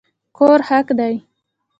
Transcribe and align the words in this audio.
کور 0.37 0.59
حق 0.69 0.87
دی 0.99 1.15